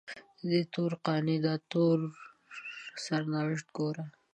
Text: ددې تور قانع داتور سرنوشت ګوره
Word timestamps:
ددې 0.39 0.61
تور 0.73 0.91
قانع 1.05 1.37
داتور 1.45 1.99
سرنوشت 3.03 3.67
ګوره 3.77 4.05